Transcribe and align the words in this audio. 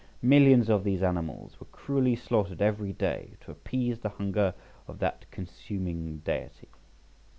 Millions 0.23 0.67
of 0.67 0.83
these 0.83 1.03
animals 1.03 1.59
were 1.59 1.67
cruelly 1.67 2.15
slaughtered 2.15 2.59
every 2.59 2.91
day 2.91 3.29
to 3.39 3.51
appease 3.51 3.99
the 3.99 4.09
hunger 4.09 4.55
of 4.87 4.97
that 4.97 5.29
consuming 5.29 6.17
deity. 6.25 6.69